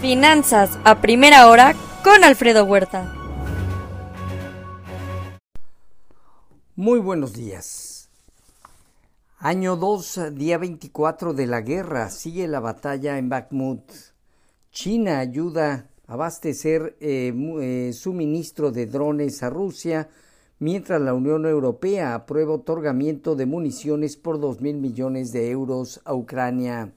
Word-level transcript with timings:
Finanzas 0.00 0.78
a 0.84 1.00
primera 1.00 1.48
hora 1.48 1.74
con 2.04 2.22
Alfredo 2.22 2.64
Huerta. 2.66 3.14
Muy 6.74 7.00
buenos 7.00 7.32
días. 7.32 8.10
Año 9.38 9.76
2, 9.76 10.34
día 10.34 10.58
24 10.58 11.32
de 11.32 11.46
la 11.46 11.62
guerra. 11.62 12.10
Sigue 12.10 12.46
la 12.46 12.60
batalla 12.60 13.16
en 13.16 13.30
Bakhmut. 13.30 13.90
China 14.70 15.18
ayuda 15.18 15.88
a 16.06 16.12
abastecer 16.12 16.98
eh, 17.00 17.32
eh, 17.60 17.92
suministro 17.94 18.72
de 18.72 18.84
drones 18.84 19.42
a 19.42 19.48
Rusia, 19.48 20.10
mientras 20.58 21.00
la 21.00 21.14
Unión 21.14 21.46
Europea 21.46 22.14
aprueba 22.14 22.52
otorgamiento 22.52 23.34
de 23.34 23.46
municiones 23.46 24.18
por 24.18 24.40
dos 24.40 24.60
mil 24.60 24.76
millones 24.76 25.32
de 25.32 25.50
euros 25.50 26.02
a 26.04 26.12
Ucrania. 26.12 26.92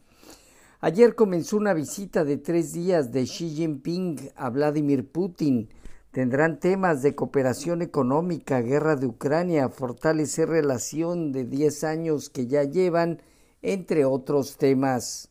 Ayer 0.82 1.14
comenzó 1.14 1.58
una 1.58 1.74
visita 1.74 2.24
de 2.24 2.38
tres 2.38 2.72
días 2.72 3.12
de 3.12 3.26
Xi 3.26 3.50
Jinping 3.50 4.32
a 4.38 4.50
Vladimir 4.50 5.12
Putin. 5.12 5.68
Tendrán 6.12 6.62
temas 6.62 7.02
de 7.02 7.16
cooperación 7.16 7.82
económica, 7.82 8.62
guerra 8.62 8.96
de 8.96 9.06
Ucrania, 9.06 9.68
fortalecer 9.68 10.48
relación 10.48 11.34
de 11.34 11.44
diez 11.44 11.84
años 11.84 12.30
que 12.30 12.48
ya 12.48 12.64
llevan, 12.64 13.22
entre 13.62 14.06
otros 14.06 14.56
temas. 14.56 15.28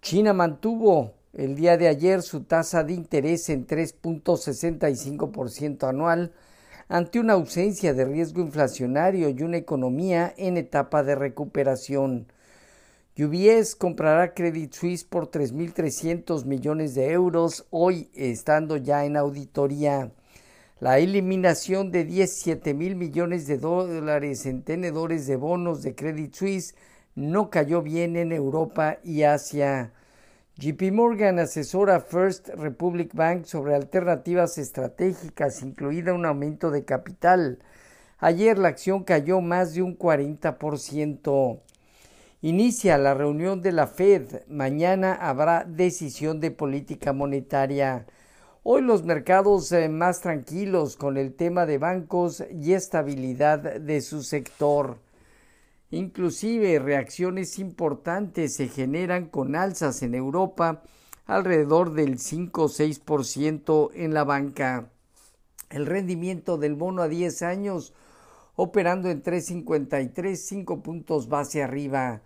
China 0.00 0.32
mantuvo 0.32 1.14
el 1.32 1.56
día 1.56 1.76
de 1.76 1.88
ayer 1.88 2.22
su 2.22 2.44
tasa 2.44 2.84
de 2.84 2.92
interés 2.92 3.48
en 3.48 3.66
3.65% 3.66 5.88
anual 5.88 6.32
ante 6.86 7.18
una 7.18 7.32
ausencia 7.32 7.92
de 7.92 8.04
riesgo 8.04 8.40
inflacionario 8.40 9.30
y 9.30 9.42
una 9.42 9.56
economía 9.56 10.32
en 10.36 10.58
etapa 10.58 11.02
de 11.02 11.16
recuperación. 11.16 12.28
UBS 13.16 13.76
comprará 13.76 14.34
Credit 14.34 14.74
Suisse 14.74 15.04
por 15.04 15.30
3.300 15.30 16.44
millones 16.46 16.96
de 16.96 17.12
euros, 17.12 17.64
hoy 17.70 18.10
estando 18.12 18.76
ya 18.76 19.04
en 19.04 19.16
auditoría. 19.16 20.10
La 20.80 20.98
eliminación 20.98 21.92
de 21.92 22.02
17 22.02 22.74
mil 22.74 22.96
millones 22.96 23.46
de 23.46 23.58
dólares 23.58 24.46
en 24.46 24.62
tenedores 24.62 25.28
de 25.28 25.36
bonos 25.36 25.84
de 25.84 25.94
Credit 25.94 26.34
Suisse 26.34 26.74
no 27.14 27.50
cayó 27.50 27.82
bien 27.82 28.16
en 28.16 28.32
Europa 28.32 28.98
y 29.04 29.22
Asia. 29.22 29.92
JP 30.56 30.82
Morgan 30.90 31.38
asesora 31.38 32.00
First 32.00 32.48
Republic 32.48 33.14
Bank 33.14 33.44
sobre 33.44 33.76
alternativas 33.76 34.58
estratégicas, 34.58 35.62
incluida 35.62 36.14
un 36.14 36.26
aumento 36.26 36.72
de 36.72 36.84
capital. 36.84 37.60
Ayer 38.18 38.58
la 38.58 38.70
acción 38.70 39.04
cayó 39.04 39.40
más 39.40 39.72
de 39.74 39.82
un 39.82 39.96
40%. 39.96 41.60
Inicia 42.44 42.98
la 42.98 43.14
reunión 43.14 43.62
de 43.62 43.72
la 43.72 43.86
Fed. 43.86 44.42
Mañana 44.48 45.14
habrá 45.14 45.64
decisión 45.64 46.40
de 46.40 46.50
política 46.50 47.14
monetaria. 47.14 48.04
Hoy 48.62 48.82
los 48.82 49.02
mercados 49.02 49.72
eh, 49.72 49.88
más 49.88 50.20
tranquilos 50.20 50.96
con 50.96 51.16
el 51.16 51.32
tema 51.32 51.64
de 51.64 51.78
bancos 51.78 52.44
y 52.52 52.74
estabilidad 52.74 53.80
de 53.80 54.02
su 54.02 54.22
sector. 54.22 54.98
Inclusive 55.90 56.80
reacciones 56.80 57.58
importantes 57.58 58.54
se 58.56 58.68
generan 58.68 59.24
con 59.24 59.56
alzas 59.56 60.02
en 60.02 60.14
Europa 60.14 60.82
alrededor 61.24 61.94
del 61.94 62.18
5 62.18 62.62
o 62.62 62.68
6% 62.68 63.90
en 63.94 64.12
la 64.12 64.24
banca. 64.24 64.90
El 65.70 65.86
rendimiento 65.86 66.58
del 66.58 66.74
bono 66.74 67.00
a 67.00 67.08
10 67.08 67.40
años 67.40 67.94
operando 68.56 69.08
en 69.08 69.22
3.53, 69.22 70.36
5 70.36 70.82
puntos 70.82 71.28
base 71.28 71.62
arriba. 71.62 72.20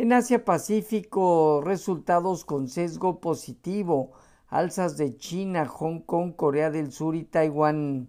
En 0.00 0.12
Asia 0.14 0.46
Pacífico, 0.46 1.60
resultados 1.62 2.46
con 2.46 2.68
sesgo 2.68 3.20
positivo, 3.20 4.12
alzas 4.48 4.96
de 4.96 5.18
China, 5.18 5.66
Hong 5.66 6.00
Kong, 6.00 6.34
Corea 6.34 6.70
del 6.70 6.90
Sur 6.90 7.14
y 7.14 7.24
Taiwán. 7.24 8.08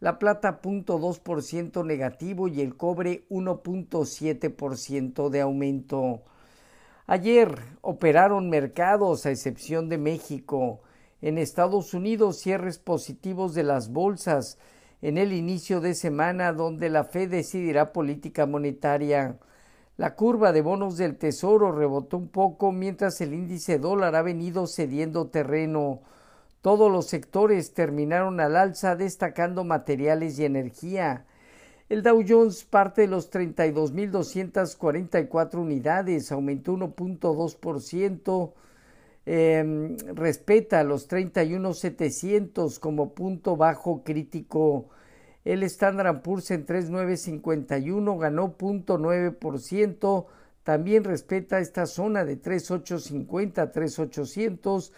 la 0.00 0.18
plata 0.18 0.62
0.2% 0.62 1.84
negativo 1.84 2.48
y 2.48 2.62
el 2.62 2.76
cobre 2.76 3.26
1.7% 3.28 5.28
de 5.28 5.40
aumento. 5.42 6.22
Ayer 7.06 7.54
operaron 7.82 8.48
mercados 8.48 9.26
a 9.26 9.30
excepción 9.30 9.90
de 9.90 9.98
México. 9.98 10.80
En 11.20 11.36
Estados 11.36 11.92
Unidos 11.92 12.38
cierres 12.38 12.78
positivos 12.78 13.52
de 13.52 13.64
las 13.64 13.90
bolsas 13.90 14.56
en 15.02 15.18
el 15.18 15.32
inicio 15.32 15.80
de 15.80 15.94
semana 15.94 16.52
donde 16.52 16.88
la 16.90 17.04
Fed 17.04 17.30
decidirá 17.30 17.92
política 17.92 18.46
monetaria. 18.46 19.36
La 19.96 20.14
curva 20.14 20.52
de 20.52 20.62
bonos 20.62 20.96
del 20.96 21.16
Tesoro 21.16 21.72
rebotó 21.72 22.16
un 22.16 22.28
poco 22.28 22.70
mientras 22.72 23.20
el 23.20 23.34
índice 23.34 23.78
dólar 23.78 24.16
ha 24.16 24.22
venido 24.22 24.66
cediendo 24.66 25.28
terreno. 25.28 26.00
Todos 26.62 26.90
los 26.90 27.06
sectores 27.06 27.74
terminaron 27.74 28.40
al 28.40 28.56
alza 28.56 28.96
destacando 28.96 29.62
materiales 29.64 30.38
y 30.38 30.44
energía. 30.44 31.26
El 31.88 32.02
Dow 32.02 32.22
Jones 32.26 32.64
parte 32.64 33.02
de 33.02 33.08
los 33.08 33.30
32.244 33.32 35.56
unidades, 35.56 36.30
aumentó 36.30 36.74
1.2%, 36.74 38.52
eh, 39.32 39.96
respeta 40.12 40.82
los 40.82 41.08
31.700 41.08 42.80
como 42.80 43.14
punto 43.14 43.56
bajo 43.56 44.02
crítico. 44.02 44.88
El 45.44 45.62
Standard 45.62 46.22
Poor's 46.22 46.50
en 46.50 46.66
3.951 46.66 48.18
ganó 48.18 48.58
0.9%, 48.58 50.26
también 50.64 51.04
respeta 51.04 51.60
esta 51.60 51.86
zona 51.86 52.24
de 52.24 52.42
3.850 52.42 53.72
3.800 53.72 54.90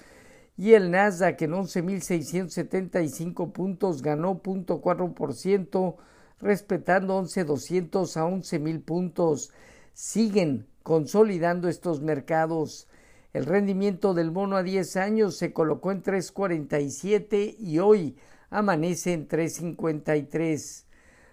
y 0.57 0.73
el 0.73 0.91
Nasdaq 0.91 1.43
en 1.43 1.53
11.675 1.53 3.53
puntos 3.53 4.01
ganó 4.01 4.41
0.4%, 4.41 5.97
respetando 6.41 7.21
11.200 7.21 8.17
a 8.17 8.25
11.000 8.25 8.83
puntos. 8.83 9.53
Siguen 9.93 10.67
consolidando 10.83 11.69
estos 11.69 12.01
mercados. 12.01 12.89
El 13.33 13.47
rendimiento 13.47 14.13
del 14.13 14.31
bono 14.31 14.57
a 14.57 14.63
10 14.63 14.97
años 14.97 15.37
se 15.39 15.55
colocó 15.55 15.91
en 15.91 16.03
3.47 16.03 17.57
y 17.59 17.79
hoy 17.79 18.17
amanece 18.51 19.15
en 19.15 19.27
3.53. 19.27 20.85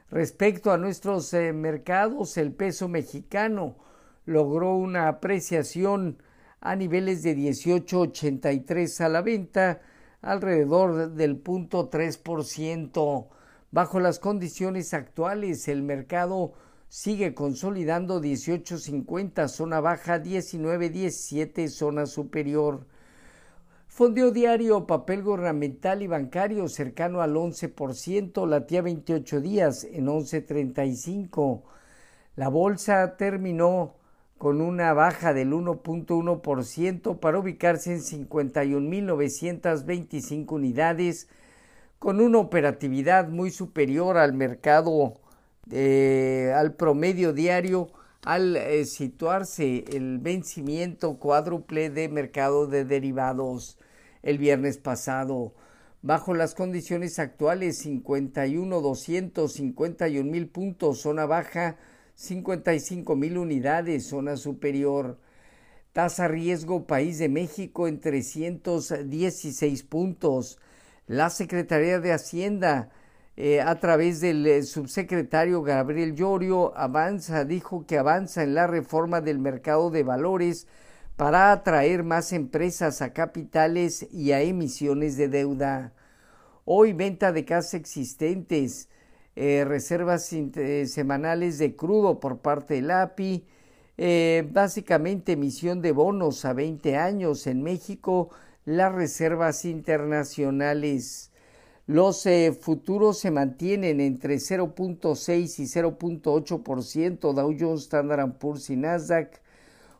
Respecto 0.10 0.72
a 0.72 0.78
nuestros 0.78 1.34
eh, 1.34 1.52
mercados, 1.52 2.38
el 2.38 2.54
peso 2.54 2.88
mexicano 2.88 3.76
logró 4.26 4.76
una 4.76 5.10
apreciación 5.10 6.24
a 6.62 6.78
niveles 6.78 7.22
de 7.22 7.36
18.83 7.36 9.02
a 9.02 9.10
la 9.10 9.22
venta, 9.22 9.82
alrededor 10.22 11.12
del 11.12 11.36
punto 11.36 11.90
3%. 11.90 13.28
Bajo 13.72 14.00
las 14.00 14.20
condiciones 14.20 14.94
actuales, 14.94 15.68
el 15.68 15.84
mercado 15.84 16.54
sigue 16.90 17.34
consolidando 17.36 18.20
18.50, 18.20 19.48
zona 19.48 19.80
baja 19.80 20.22
19.17, 20.22 21.70
zona 21.70 22.06
superior. 22.08 22.86
Fondeo 23.88 24.32
diario, 24.32 24.86
papel 24.88 25.24
gubernamental 25.24 26.02
y 26.02 26.08
bancario 26.08 26.68
cercano 26.68 27.22
al 27.22 27.36
11%, 27.36 28.46
latía 28.48 28.82
28 28.82 29.42
días 29.42 29.84
en 29.84 30.08
11.35. 30.08 31.62
La 32.36 32.50
bolsa 32.50 33.18
terminó 33.18 33.94
con 34.38 34.62
una 34.62 34.94
baja 34.94 35.34
del 35.34 35.52
1.1% 35.52 37.20
para 37.20 37.40
ubicarse 37.40 37.92
en 37.92 38.00
51.925 38.00 40.54
unidades, 40.54 41.28
con 42.00 42.22
una 42.22 42.38
operatividad 42.38 43.28
muy 43.28 43.52
superior 43.52 44.18
al 44.18 44.32
mercado, 44.34 45.20
eh, 45.72 46.54
al 46.56 46.76
promedio 46.76 47.34
diario, 47.34 47.90
al 48.24 48.56
eh, 48.56 48.86
situarse 48.86 49.86
el 49.92 50.20
vencimiento 50.20 51.18
cuádruple 51.18 51.90
de 51.90 52.10
mercado 52.10 52.68
de 52.68 52.86
derivados 52.86 53.78
el 54.24 54.38
viernes 54.38 54.78
pasado. 54.78 55.54
Bajo 56.02 56.34
las 56.34 56.56
condiciones 56.56 57.20
actuales, 57.20 57.78
51 57.80 58.82
251 58.82 60.32
mil 60.32 60.48
puntos, 60.48 61.02
zona 61.02 61.26
baja, 61.26 61.78
55 62.16 63.16
mil 63.16 63.38
unidades, 63.38 64.08
zona 64.08 64.38
superior. 64.38 65.20
Tasa 65.94 66.28
riesgo 66.28 66.86
País 66.86 67.18
de 67.18 67.30
México 67.30 67.88
en 67.88 68.00
316 68.00 69.84
puntos. 69.84 70.60
La 71.08 71.30
Secretaría 71.30 72.00
de 72.00 72.14
Hacienda, 72.14 72.92
eh, 73.42 73.62
a 73.62 73.80
través 73.80 74.20
del 74.20 74.46
eh, 74.46 74.64
subsecretario 74.64 75.62
Gabriel 75.62 76.14
Llorio, 76.14 76.78
avanza, 76.78 77.46
dijo 77.46 77.86
que 77.88 77.98
avanza 77.98 78.44
en 78.44 78.54
la 78.54 78.68
reforma 78.68 79.22
del 79.22 79.40
mercado 79.40 79.90
de 79.92 80.04
valores 80.04 80.68
para 81.16 81.54
atraer 81.54 82.04
más 82.04 82.34
empresas 82.34 83.02
a 83.02 83.14
capitales 83.14 84.06
y 84.12 84.34
a 84.34 84.42
emisiones 84.42 85.16
de 85.16 85.30
deuda. 85.30 85.94
Hoy 86.66 86.92
venta 86.92 87.32
de 87.32 87.46
casas 87.46 87.76
existentes, 87.76 88.90
eh, 89.38 89.64
reservas 89.66 90.36
semanales 90.88 91.60
de 91.60 91.78
crudo 91.78 92.20
por 92.20 92.40
parte 92.40 92.74
del 92.74 92.92
API, 92.92 93.46
básicamente 94.52 95.32
emisión 95.32 95.82
de 95.82 95.94
bonos 95.94 96.44
a 96.44 96.52
20 96.52 96.98
años 96.98 97.48
en 97.48 97.64
México, 97.64 98.32
las 98.66 98.94
reservas 98.94 99.64
internacionales. 99.64 101.30
Los 101.90 102.28
futuros 102.60 103.18
se 103.18 103.32
mantienen 103.32 104.00
entre 104.00 104.36
0.6 104.36 105.58
y 105.58 105.64
0.8%, 105.64 107.34
Dow 107.34 107.56
Jones, 107.60 107.82
Standard 107.82 108.38
Poor's 108.38 108.70
y 108.70 108.76
Nasdaq 108.76 109.42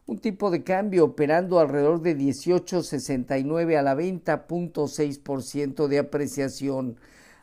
un 0.06 0.20
tipo 0.20 0.52
de 0.52 0.64
cambio 0.64 1.06
operando 1.06 1.60
alrededor 1.60 2.04
de 2.04 2.16
18.69 2.16 3.76
a 3.76 3.82
la 3.82 3.96
venta, 3.96 4.48
0.6% 4.48 5.88
de 5.88 5.98
apreciación. 5.98 6.98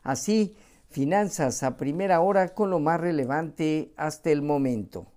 Así, 0.05 0.55
finanzas 0.91 1.65
a 1.65 1.77
primera 1.77 2.21
hora 2.21 2.51
con 2.51 2.71
lo 2.71 2.79
más 2.79 3.01
relevante 3.01 3.93
hasta 3.97 4.31
el 4.31 4.43
momento. 4.43 5.09